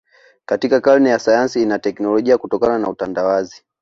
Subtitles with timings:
[0.45, 3.63] Katika karne ya sayansi na teknolojia kutokana na utandawazi